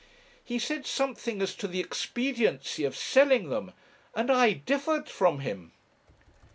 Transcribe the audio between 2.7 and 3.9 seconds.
of selling them,